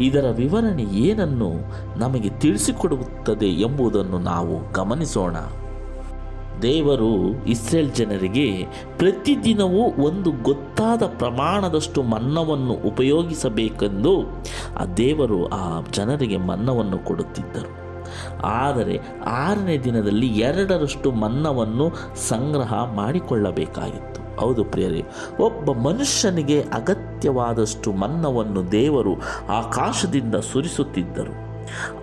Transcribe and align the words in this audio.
ಇದರ 0.00 0.24
ವಿವರಣೆ 0.36 0.82
ಏನನ್ನು 0.82 1.52
ನಮಗೆ 1.98 2.28
ತಿಳಿಸಿಕೊಡುತ್ತದೆ 2.28 3.46
ಎಂಬುದನ್ನು 3.46 4.18
ನಾವು 4.18 4.72
ಗಮನಿಸೋಣ. 4.72 5.36
ದೇವರು 6.62 7.44
ಇಸ್ರೇಲ್ 7.44 7.92
ಜನರಿಗೆ 7.92 8.66
ಪ್ರತಿದಿನವೂ 8.98 10.06
ಒಂದು 10.06 10.30
ಗೊತ್ತಾದ 10.30 11.02
ಪ್ರಮಾಣದಷ್ಟು 11.02 12.02
ಮನ್ನವನ್ನು 12.02 12.72
ಉಪಯೋಗಿಸಬೇಕೆಂದು 12.72 14.22
ಆ 14.76 14.84
ದೇವರು 14.96 15.48
ಆ 15.48 15.80
ಜನರಿಗೆ 15.92 16.36
ಮನ್ನವನ್ನು 16.36 16.98
ಕೊಡುತ್ತಿದ್ದರು. 16.98 17.88
ಆದರೆ 18.42 18.98
ಆರನೇ 19.26 19.78
ದಿನದಲ್ಲಿ 19.78 20.26
ಎರಡರಷ್ಟು 20.26 21.12
ಮನ್ನವನ್ನು 21.12 21.90
ಸಂಗ್ರಹ 22.28 22.74
ಮಾಡಿಕೊಳ್ಳಬೇಕಾಗಿತ್ತು. 22.94 24.40
ಹೌದು 24.40 24.64
ಪ್ರಿಯರೇ, 24.64 25.04
ಒಬ್ಬ 25.40 25.72
ಮನುಷ್ಯನಿಗೆ 25.72 26.60
ಅಗತ್ಯವಾದಷ್ಟು 26.60 27.92
ಮನ್ನವನ್ನು 27.92 28.72
ದೇವರು 28.72 29.14
ಆಕಾಶದಿಂದ 29.48 30.34
ಸುರಿಸುತ್ತಿದ್ದರು. 30.34 31.47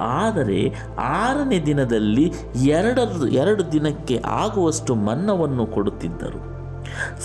ಆದರೆ 0.02 0.74
ಆರನೇ 1.00 1.60
ದಿನದಲ್ಲಿ 1.60 2.34
ಎರಡರ 2.64 3.28
ಎರಡು 3.28 3.72
ದಿನಕ್ಕೆ 3.72 4.22
ಆಗುವಷ್ಟು 4.26 4.96
ಮನ್ನವನ್ನು 4.96 5.66
ಕೊಡುತ್ತಿದ್ದರು. 5.66 6.56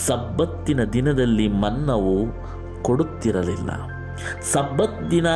ಸಬ್ಬತ್ತಿನ 0.06 0.84
ದಿನದಲ್ಲಿ 0.84 1.48
ಮನ್ನವು 1.48 2.26
ಕೊಡುತ್ತಿರಲಿಲ್ಲ. 2.82 3.70
ಸಬ್ಬತ್ 4.52 5.10
ದಿನ 5.10 5.26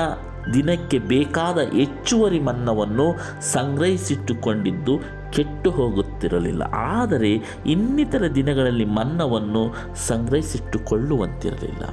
ದಿನಕ್ಕೆ 0.53 0.99
ಬೇಕಾದ 0.99 1.59
ಹೆಚ್ಚುವರಿ 1.59 2.41
ಮನ್ನವನ್ನು 2.41 3.15
ಸಂಗ್ರಹಿಸಿಟ್ಟುಕೊಂಡಿದ್ದು 3.41 5.25
ಕೆಟ್ಟು 5.33 5.71
ಹೋಗುತ್ತಿರಲಿಲ್ಲ. 5.71 6.63
ಆದರೆ 6.75 7.63
ಇನ್ನಿತರ 7.67 8.27
ದಿನಗಳಲ್ಲಿ 8.35 8.85
ಮನ್ನವನ್ನು 8.85 9.75
ಸಂಗ್ರಹಿಸಿಟ್ಟುಕೊಳ್ಳುವಂತಿರಲಿಲ್ಲ. 9.95 11.85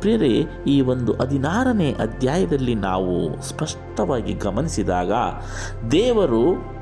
ಪ್ರಿಯರೇ, 0.00 0.46
ಈ 0.66 0.80
ಒಂದು 0.80 1.14
ಹದಿನಾರನೇ 1.14 1.92
ಅಧ್ಯಾಯದಲ್ಲಿ 1.92 2.74
ನಾವು 2.74 3.42
ಸ್ಪಷ್ಟವಾಗಿ 3.42 4.32
ಗಮನಿಸಿದಾಗ 4.32 5.12
ದೇವರು 5.90 6.79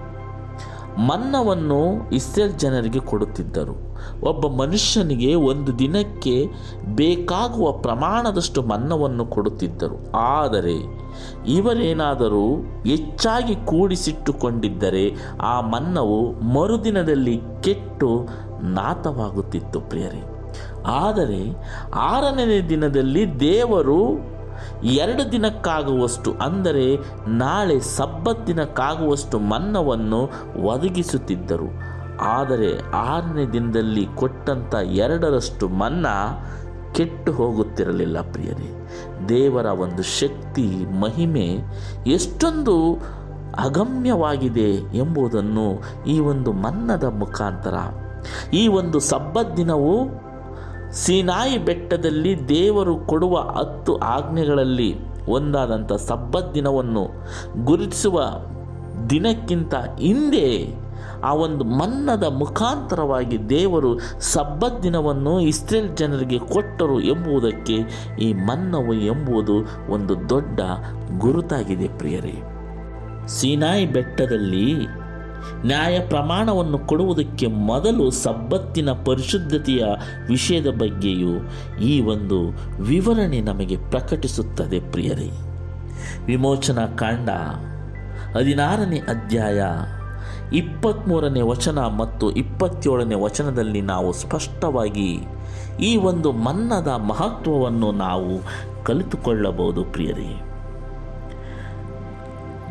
ಮನ್ನವನ್ನು 0.98 2.10
ಇಸ್ರೇಲ್ 2.10 2.52
ಜನರಿಗೆ 2.52 2.98
ಕೊಡುತ್ತಿದ್ದರು. 2.98 3.96
ಒಬ್ಬ 4.22 4.46
ಮನುಷ್ಯನಿಗೆ 4.46 5.34
ಒಂದು 5.34 5.78
ದಿನಕ್ಕೆ 5.78 6.46
ಬೇಕಾಗುವ 6.84 7.72
ಪ್ರಮಾಣದಷ್ಟು 7.72 8.62
ಮನ್ನವನ್ನು 8.62 9.26
ಕೊಡುತ್ತಿದ್ದರು. 9.26 10.12
ಆದರೆ 10.12 11.08
ಇವರೇನಾದರೂ 11.46 12.56
ಹೆಚ್ಚಾಗಿ 12.86 13.54
ಕೂಡಿಸಿಟ್ಟುಕೊಂಡಿದ್ದರೆ 13.54 15.36
ಆ 15.40 15.60
ಮನ್ನವು 15.60 16.32
ಮರುದಿನದಲ್ಲಿ 16.32 17.40
ಕೆಟ್ಟು 17.62 18.28
ನಾತವಾಗುತ್ತಿತ್ತು 18.62 19.80
ಪ್ರಿಯರೇ. 19.80 20.22
ಆದರೆ 20.86 21.56
ಆರನೇ 21.94 22.60
ದಿನದಲ್ಲಿ 22.60 23.40
ದೇವರು 23.40 24.37
ಎರಡು 24.82 25.24
ದಿನಕ್ಕಾಗುವಷ್ಟು 25.32 26.32
ಅಂದರೆ 26.32 26.86
ನಾಳೆ 27.28 27.78
ಸಬ್ಬತ್ 27.96 28.46
ದಿನಕ್ಕಾಗುವಷ್ಟು 28.46 29.38
ಮನ್ನವನ್ನು 29.52 30.20
ಒದಗಿಸುತ್ತಿದ್ದರು. 30.66 31.70
ಆದರೆ 32.36 32.70
ಆರನೇ 32.92 33.44
ದಿನದಲ್ಲಿ 33.46 34.04
ಕೊಟ್ಟಂಥ 34.16 34.74
ಎರಡರಷ್ಟು 34.74 35.68
ಮನ್ನ 35.68 36.06
ಕೆಟ್ಟು 36.96 37.30
ಹೋಗುತ್ತಿರಲಿಲ್ಲ 37.32 38.18
ಪ್ರಿಯರೇ. 38.32 38.68
ದೇವರ 39.28 39.66
ಒಂದು 39.66 40.02
ಶಕ್ತಿ, 40.20 40.66
ಮಹಿಮೆ 41.00 41.46
ಎಷ್ಟೊಂದು 42.06 42.74
ಅಗಮ್ಯವಾಗಿದೆ 43.58 44.70
ಎಂಬುದನ್ನು 44.96 45.66
ಈ 46.06 46.16
ಒಂದು 46.20 46.50
ಮನ್ನದ 46.64 47.04
ಮುಖಾಂತರ, 47.04 47.76
ಈ 48.52 48.62
ಒಂದು 48.68 48.98
ಸಬ್ಬತ್ 49.00 49.56
ದಿನವು 49.56 49.92
ಸೀನಾಯಿ 50.92 51.58
ಬೆಟ್ಟದಲ್ಲಿ 51.58 52.48
ದೇವರು 52.48 52.96
ಕೊಡುವ 52.96 53.38
ಹತ್ತು 53.38 53.96
ಆಜ್ಞೆಗಳಲ್ಲಿ 53.96 54.94
ಒಂದಾದಂಥ 55.28 55.92
ಸಬ್ಬತ್ 55.92 56.54
ದಿನವನ್ನು 56.54 57.08
ಗುರುತಿಸುವ 57.64 58.22
ದಿನಕ್ಕಿಂತ 59.10 59.74
ಹಿಂದೆ 59.74 60.74
ಆ 61.24 61.34
ಒಂದು 61.34 61.64
ಮನ್ನದ 61.64 62.24
ಮುಖಾಂತರವಾಗಿ 62.24 63.48
ದೇವರು 63.48 63.98
ಸಬ್ಬತ್ 64.20 64.82
ದಿನವನ್ನು 64.82 65.40
ಇಸ್ರೇಲ್ 65.40 65.96
ಜನರಿಗೆ 65.96 66.38
ಕೊಟ್ಟರು 66.38 67.00
ಎಂಬುದಕ್ಕೆ 67.00 67.76
ಈ 68.20 68.32
ಮನ್ನವು 68.32 68.94
ಎಂಬುದು 68.94 69.54
ಒಂದು 69.92 70.28
ದೊಡ್ಡ 70.28 70.60
ಗುರುತಾಗಿದೆ 71.18 71.88
ಪ್ರಿಯರೇ. 71.88 72.42
ಸೀನಾಯಿ 73.26 73.86
ಬೆಟ್ಟದಲ್ಲಿ 73.86 74.97
ನ್ಯಾಯ 75.64 76.00
ಪ್ರಮಾಣವನ್ನು 76.00 76.78
ಕೊಡುವುದಕ್ಕೆ 76.78 77.46
ಮೊದಲು 77.46 78.10
ಸಬ್ಬತ್ತಿನ 78.10 78.90
ಪರಿಶುದ್ಧತೆಯ 78.90 79.84
ವಿಷಯದ 80.28 80.68
ಬಗ್ಗೆಯೂ 80.68 81.32
ಈ 81.78 82.00
ಒಂದು 82.00 82.50
ವಿವರಣೆ 82.82 83.40
ನಮಗೆ 83.40 83.76
ಪ್ರಕಟಿಸುತ್ತದೆ 83.90 84.80
ಪ್ರಿಯರೇ. 84.80 85.30
ವಿಮೋಚನಾ 86.24 86.86
ಕಾಂಡ 86.86 87.28
ಹದಿನಾರನೇ 88.36 88.98
ಅಧ್ಯಾಯ 88.98 89.62
ಇಪ್ಪತ್ತ್ಮೂರನೇ 90.52 91.40
ವಚನ 91.40 91.78
ಮತ್ತು 91.78 92.30
ಇಪ್ಪತ್ತೇಳನೇ 92.30 93.14
ವಚನದಲ್ಲಿ 93.14 93.80
ನಾವು 93.80 94.12
ಸ್ಪಷ್ಟವಾಗಿ 94.12 95.18
ಈ 95.80 95.96
ಒಂದು 95.96 96.32
ಮನ್ನದ 96.32 96.88
ಮಹತ್ವವನ್ನು 96.88 97.92
ನಾವು 97.92 98.38
ಕಲಿತುಕೊಳ್ಳಬಹುದು 98.84 99.84
ಪ್ರಿಯರೇ. 99.84 100.47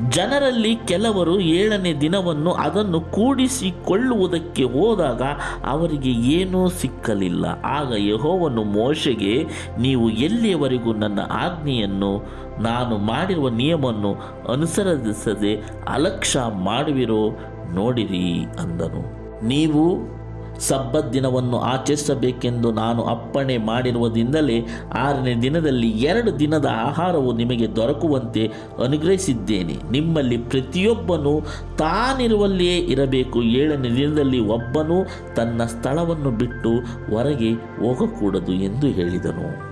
ಜನರಲ್ಲಿ 0.09 0.75
ಕೆಲವರು 0.75 1.39
ಏಳನೇ 1.39 1.93
ದಿನವನ್ನು 1.93 2.51
ಅದನ್ನು 2.51 3.01
ಕೂಡಿಸಿಕೊಳ್ಳುವುದಕ್ಕೆ 3.01 4.63
ಹೋದಾಗ 4.63 5.21
ಅವರಿಗೆ 5.65 6.11
ಏನೂ 6.11 6.69
ಸಿಕ್ಕಲಿಲ್ಲ. 6.69 7.45
ಆಗ 7.63 7.93
ಯಹೋವನು 7.97 8.63
ಮೋಶೆಗೆ, 8.63 9.45
ನೀವು 9.79 10.09
ಎಲ್ಲಿಯವರೆಗೂ 10.09 10.93
ನನ್ನ 10.93 11.19
ಆಜ್ಞೆಯನ್ನು, 11.19 12.17
ನಾನು 12.61 12.97
ಮಾಡಿರುವ 12.97 13.49
ನಿಯಮವನ್ನು 13.49 14.13
ಅನುಸರಿಸದೆ 14.53 15.55
ಅಲಕ್ಷ್ಯ 15.87 16.39
ಮಾಡುವಿರೋ 16.63 17.29
ನೋಡಿರಿ 17.73 18.45
ಅಂದನು. 18.59 19.01
ನೀವು 19.45 20.16
ಸಬ್ಬತ್ 20.59 21.13
ದಿನವನ್ನು 21.13 21.59
ಆಚರಿಸಬೇಕೆಂದು 21.59 22.71
ನಾನು 22.71 23.03
ಅಪ್ಪಣೆ 23.03 23.57
ಮಾಡಿರುವುದರಿಂದಲೇ 23.57 24.65
ಆರನೇ 24.97 25.35
ದಿನದಲ್ಲಿ 25.35 25.89
ಎರಡು 25.89 26.39
ದಿನದ 26.39 26.65
ಆಹಾರವು 26.75 27.33
ನಿಮಗೆ 27.33 27.75
ದೊರಕುವಂತೆ 27.75 28.51
ಅನುಗ್ರಹಿಸಿದ್ದೇನೆ. 28.83 29.91
ನಿಮ್ಮಲ್ಲಿ 29.91 30.37
ಪ್ರತಿಯೊಬ್ಬನು 30.37 31.41
ತಾನಿರುವಲ್ಲಿಯೇ 31.77 32.77
ಇರಬೇಕು. 32.77 33.43
ಏಳನೇ 33.43 33.89
ದಿನದಲ್ಲಿ 33.95 34.39
ಒಬ್ಬನು 34.39 35.05
ತನ್ನ 35.35 35.63
ಸ್ಥಳವನ್ನು 35.63 36.31
ಬಿಟ್ಟು 36.31 36.69
ಹೊರಗೆ 37.15 37.51
ಹೋಗಕೂಡದು 37.53 38.53
ಎಂದು 38.53 38.87
ಹೇಳಿದನು. 38.87 39.67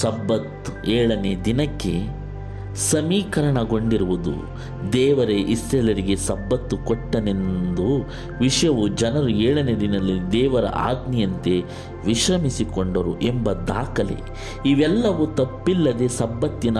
ಸಬ್ಬತ್ 0.00 0.86
ಏಳನೇ 0.86 1.36
ದಿನಕ್ಕೆ 1.44 2.19
ಸಮೀಕರಣಗೊಂಡಿರುವುದು. 2.74 4.30
ದೇವರೇ 4.92 5.34
ಇಸ್ರೇಲರಿಗೆ 5.34 6.16
ಸಬ್ಬತ್ತು 6.16 6.78
ಕೊಟ್ಟನೆಂದು 6.78 8.08
ವಿಷಯವು 8.40 8.88
ಜನರು 8.88 9.28
ಏಳನೇ 9.28 9.74
ದಿನದಲ್ಲಿ 9.74 10.32
ದೇವರ 10.32 10.66
ಆಜ್ಞೆಯಂತೆ 10.66 11.62
ವಿಶ್ರಮಿಸಿಕೊಂಡರು 12.04 13.20
ಎಂಬ 13.20 13.52
ದಾಖಲೆ. 13.52 14.16
ಇವೆಲ್ಲವೂ 14.66 15.26
ತಪ್ಪಿಲ್ಲದೆ 15.26 16.08
ಸಬ್ಬತ್ತಿನ 16.08 16.78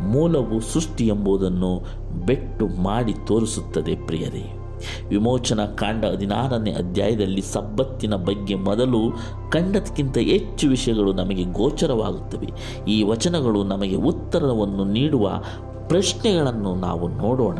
ಮೂಲವು 0.00 0.60
ಸೃಷ್ಟಿ 0.60 1.06
ಎಂಬುದನ್ನು 1.06 1.84
ಬೆಟ್ಟು 2.26 2.82
ಮಾಡಿ 2.82 3.14
ತೋರಿಸುತ್ತದೆ 3.26 3.96
ಪ್ರಿಯರೇ. 4.06 4.59
ವಿಮೋಚನಾ 5.08 5.66
ಕಾಂಡ 5.66 6.04
ಹದಿನಾರನೇ 6.04 6.72
ಅಧ್ಯಾಯದಲ್ಲಿ 6.72 7.42
ಸಬ್ಬತ್ತಿನ 7.42 8.14
ಬಗ್ಗೆ 8.14 8.54
ಮೊದಲು 8.54 9.12
ಕಂಡದಕ್ಕಿಂತ 9.50 10.18
ಹೆಚ್ಚು 10.18 10.68
ವಿಷಯಗಳು 10.68 11.12
ನಮಗೆ 11.12 11.44
ಗೋಚರವಾಗುತ್ತವೆ. 11.44 12.48
ಈ 12.88 13.02
ವಚನಗಳು 13.02 13.64
ನಮಗೆ 13.64 13.96
ಉತ್ತರವನ್ನು 13.96 14.84
ನೀಡುವ 14.84 15.42
ಪ್ರಶ್ನೆಗಳನ್ನು 15.88 16.74
ನಾವು 16.74 17.08
ನೋಡೋಣ. 17.08 17.58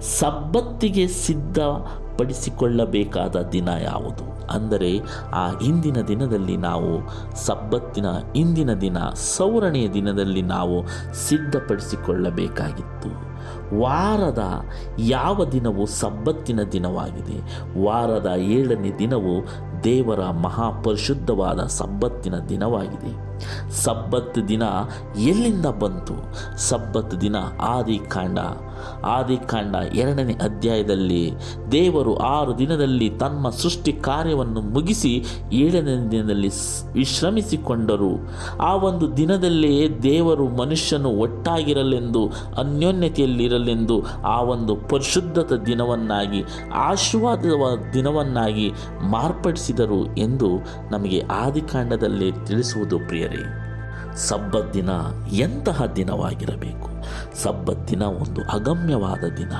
ಸಬ್ಬತ್ತಿಗೆ 0.00 1.06
ಸಿದ್ಧಪಡಿಸಿಕೊಳ್ಳಬೇಕಾದ 1.06 3.48
ದಿನ 3.48 3.68
ಯಾವುದು? 3.82 4.52
ಅಂದರೆ 4.52 5.00
ಆ 5.32 5.60
ಇಂದಿನ 5.60 6.00
ದಿನದಲ್ಲಿ 6.00 6.56
ನಾವು 6.56 7.10
ಸಬ್ಬತ್ತಿನ 7.46 8.06
ಇಂದಿನ 8.36 8.74
ದಿನ 8.74 8.96
ಸೌರಣೆಯ 9.14 9.88
ದಿನದಲ್ಲಿ 9.88 10.42
ನಾವು 10.42 10.84
ಸಿದ್ಧಪಡಿಸಿಕೊಳ್ಳಬೇಕಾಗಿತ್ತು. 11.28 13.31
ವಾರದ 13.78 14.64
ಯಾವ 14.98 15.44
ದಿನವು 15.44 15.86
ಸಬ್ಬತ್ತಿನ 15.86 16.62
ದಿನವಾಗಿದೆ. 16.62 17.38
ವಾರದ 17.84 18.26
ಏಳನೇ 18.26 18.92
ದಿನವು 18.98 19.34
ದೇವರ 19.84 20.20
ಮಹಾಪರಿಶುದ್ಧವಾದ 20.20 21.60
ಸಬ್ಬತ್ತಿನ 21.60 22.38
ದಿನವಾಗಿದೆ. 22.38 23.32
ಸಬ್ಬತ್ 23.70 24.48
ದಿನ 24.48 24.62
ಎಲ್ಲಿಂದ 25.18 25.66
ಬಂತು? 25.66 26.14
ಸಬ್ಬತ್ 26.56 27.20
ದಿನ 27.20 27.36
ಆದಿಕಾಂಡ. 27.60 28.38
ಆದಿಕಾಂಡ 29.04 29.74
ಎರಡನೇ 29.94 30.32
ಅಧ್ಯಾಯದಲ್ಲಿ 30.32 31.32
ದೇವರು 31.72 32.16
ಆರು 32.16 32.58
ದಿನದಲ್ಲಿ 32.58 33.10
ತಮ್ಮ 33.10 33.50
ಸೃಷ್ಟಿ 33.50 33.92
ಕಾರ್ಯವನ್ನು 33.92 34.60
ಮುಗಿಸಿ 34.60 35.24
ಏಳನೇ 35.52 36.10
ದಿನದಲ್ಲಿ 36.10 36.48
ವಿಶ್ರಮಿಸಿಕೊಂಡರು. 36.92 38.10
ಆ 38.60 38.74
ಒಂದು 38.74 39.16
ದಿನದಲ್ಲೇ 39.16 39.88
ದೇವರು 40.02 40.48
ಮನುಷ್ಯನು 40.48 41.08
ಒಟ್ಟಾಗಿರಲೆಂದು, 41.08 42.30
ಅನ್ಯೋನ್ಯತೆಯಲ್ಲಿರಲೆಂದು 42.58 44.02
ಆ 44.24 44.40
ಒಂದು 44.40 44.76
ಪರಿಶುದ್ಧತ 44.76 45.52
ದಿನವನ್ನಾಗಿ, 45.52 46.44
ಆಶೀರ್ವಾದದ 46.74 47.92
ದಿನವನ್ನಾಗಿ 47.92 48.72
ಮಾರ್ಪಡಿಸಿದರು 49.72 50.16
ಎಂದು 50.16 50.48
ನಮಗೆ 50.90 51.20
ಆದಿಕಾಂಡದಲ್ಲಿ 51.20 52.32
ತಿಳಿಸುವುದು 52.46 52.98
ಪ್ರಿಯರೇ, 52.98 53.44
ಸಬ್ಬತ್ 54.16 54.74
ದಿನ 54.74 54.88
ಎಂತಹ 55.32 55.84
ದಿನವಾಗಿರಬೇಕು? 55.96 56.88
ಸಬ್ಬತ್ 57.42 57.88
ದಿನ 57.88 58.02
ಒಂದು 58.02 58.40
ಅಗಮ್ಯವಾದ 58.52 59.24
ದಿನ, 59.36 59.52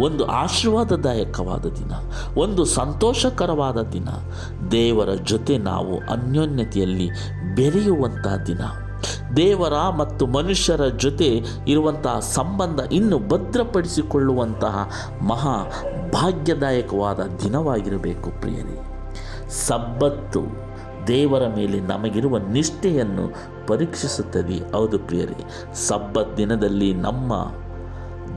ಒಂದು 0.00 0.24
ಆಶೀರ್ವಾದದಾಯಕವಾದ 0.24 1.64
ದಿನ, 1.66 1.92
ಒಂದು 2.36 2.64
ಸಂತೋಷಕರವಾದ 2.64 3.82
ದಿನ. 3.82 4.08
ದೇವರ 4.70 5.14
ಜೊತೆ 5.24 5.58
ನಾವು 5.58 5.98
ಅನ್ಯೋನ್ಯತೆಯಲ್ಲಿ 5.98 7.08
ಬೆರೆಯುವಂಥ 7.54 8.26
ದಿನ. 8.46 8.62
ದೇವರ 9.36 9.72
ಮತ್ತು 9.96 10.26
ಮನುಷ್ಯರ 10.26 10.86
ಜೊತೆ 10.86 11.40
ಇರುವಂತಹ 11.68 12.18
ಸಂಬಂಧ 12.18 12.80
ಇನ್ನು 12.92 13.18
ಭದ್ರಪಡಿಸಿಕೊಳ್ಳುವಂತಹ 13.18 14.90
ಮಹಾ 15.22 15.70
ಭಾಗ್ಯದಾಯಕವಾದ 16.12 17.20
ದಿನವಾಗಿರಬೇಕು 17.42 18.30
ಪ್ರಿಯರೇ. 18.40 18.89
ಸಬ್ಬತ್ತು 19.50 20.70
ದೇವರ 21.06 21.42
ಮೇಲೆ 21.56 21.80
ನಮಗಿರುವ 21.80 22.38
ನಿಷ್ಠೆಯನ್ನು 22.38 23.34
ಪರೀಕ್ಷಿಸುತ್ತದೆ. 23.66 24.72
ಹೌದು 24.72 24.98
ಪ್ರಿಯರೇ, 24.98 25.36
ಸಬ್ಬತ್ 25.72 26.36
ದಿನದಲ್ಲಿ 26.36 26.94
ನಮ್ಮ 26.94 27.32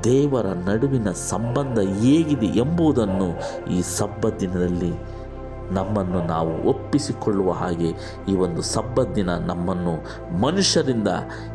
ದೇವರ 0.04 0.46
ನಡುವಿನ 0.46 1.12
ಸಂಬಂಧ 1.12 1.80
ಹೇಗಿದೆ 1.80 2.46
ಎಂಬುದನ್ನು 2.46 3.30
ಈ 3.72 3.82
ಸಬ್ಬ 3.82 4.30
ದಿನದಲ್ಲಿ 4.30 4.92
ನಮ್ಮನ್ನು 5.72 6.24
ನಾವು 6.24 6.70
ಒಪ್ಪಿಸಿಕೊಳ್ಳುವ 6.70 7.52
ಹಾಗೆ 7.52 7.90
ಈ 8.28 8.36
ಒಂದು 8.36 8.62
ಸಬ್ಬತ್ 8.62 9.16
ದಿನ 9.16 9.30
ನಮ್ಮನ್ನು 9.30 9.94
ಮನುಷ್ಯರಿಂದ 10.42 11.08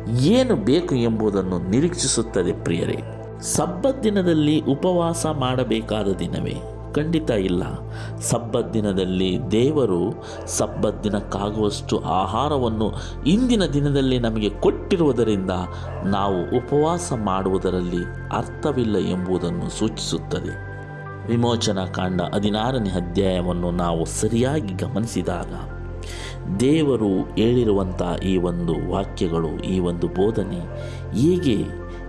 ಏನು 0.09 0.55
ಬೇಕು 0.55 0.95
ಎಂಬುದನ್ನು 0.95 1.59
ನಿರೀಕ್ಷಿಸುತ್ತದೆ 1.59 2.53
ಪ್ರಿಯರೇ. 2.53 2.99
ಸಬ್ಬತ್ 3.41 4.03
ದಿನದಲ್ಲಿ 4.03 4.61
ಉಪವಾಸ 4.61 5.25
ಮಾಡಬೇಕಾದ 5.25 6.07
ದಿನವೇ. 6.07 6.78
ಖಂಡಿತ 6.95 7.29
ಇಲ್ಲ. 7.29 7.63
ಸಬ್ಬತ್ 8.19 8.73
ದಿನದಲ್ಲಿ 8.73 9.39
ದೇವರು 9.51 10.01
ಸಬ್ಬತ್ 10.47 11.03
ದಿನಕ್ಕಾಗುವಷ್ಟು 11.03 11.99
ಆಹಾರವನ್ನು 11.99 12.93
ಇಂದಿನ 13.27 13.65
ದಿನದಲ್ಲಿ 13.65 14.19
ನಮಗೆ 14.19 14.49
ಕೊಟ್ಟಿರುವುದರಿಂದ 14.49 15.51
ನಾವು 16.05 16.57
ಉಪವಾಸ 16.57 17.13
ಮಾಡುವುದರಲ್ಲಿ 17.13 18.03
ಅರ್ಥವಿಲ್ಲ 18.31 18.97
ಎಂಬುದನ್ನು 18.97 19.69
ಸೂಚಿಸುತ್ತದೆ. 19.69 20.53
ವಿಮೋಚನಾ 21.27 21.85
ಕಾಂಡ 21.85 22.21
ಹದಿನಾರನೇ 22.21 22.89
ಅಧ್ಯಾಯವನ್ನು 22.89 23.71
ನಾವು 23.71 24.05
ಸರಿಯಾಗಿ 24.05 24.73
ಗಮನಿಸಿದಾಗ 24.73 25.53
ದೇವರು 26.59 27.09
ಹೇಳಿರುವಂಥ 27.35 28.01
ಈ 28.25 28.37
ಒಂದು 28.37 28.91
ವಾಕ್ಯಗಳು, 28.91 29.51
ಈ 29.63 29.79
ಒಂದು 29.79 30.07
ಬೋಧನೆ 30.07 30.61
ಹೇಗೆ 31.19 31.57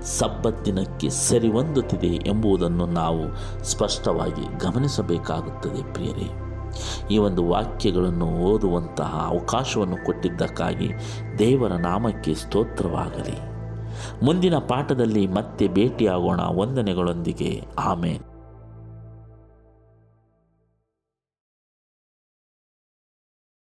ಸಬ್ಬತ್ 0.02 0.64
ದಿನಕ್ಕೆ 0.64 1.10
ಸರಿಹೊಂದುತ್ತಿದೆ 1.10 2.06
ಎಂಬುದನ್ನು 2.06 2.86
ನಾವು 2.86 3.34
ಸ್ಪಷ್ಟವಾಗಿ 3.64 4.58
ಗಮನಿಸಬೇಕಾಗುತ್ತದೆ 4.58 5.92
ಪ್ರಿಯರೇ. 5.92 6.30
ಈ 7.10 7.18
ಒಂದು 7.18 7.48
ವಾಕ್ಯಗಳನ್ನು 7.48 8.26
ಓದುವಂತಹ 8.26 9.26
ಅವಕಾಶವನ್ನು 9.28 10.06
ಕೊಟ್ಟಿದ್ದಕ್ಕಾಗಿ 10.06 10.90
ದೇವರ 11.38 11.72
ನಾಮಕ್ಕೆ 11.72 12.34
ಸ್ತೋತ್ರವಾಗಲಿ. 12.34 13.50
ಮುಂದಿನ 14.24 14.58
ಪಾಠದಲ್ಲಿ 14.58 15.26
ಮತ್ತೆ 15.26 15.68
ಭೇಟಿಯಾಗೋಣ. 15.68 16.40
ವಂದನೆಗಳೊಂದಿಗೆ. 16.40 17.64
ಆಮೇಲೆ 17.78 18.29